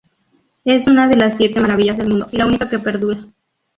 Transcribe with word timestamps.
Es 0.65 0.87
una 0.87 1.07
de 1.07 1.15
las 1.15 1.37
Siete 1.37 1.59
Maravillas 1.61 1.95
del 1.99 2.09
Mundo, 2.09 2.27
y 2.31 2.37
la 2.37 2.47
única 2.47 2.67
que 2.67 2.79
perdura. 2.79 3.27